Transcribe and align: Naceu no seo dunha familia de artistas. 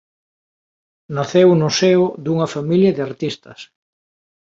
Naceu 1.15 1.49
no 1.61 1.69
seo 1.79 2.05
dunha 2.23 2.47
familia 2.55 2.91
de 2.95 3.01
artistas. 3.09 3.59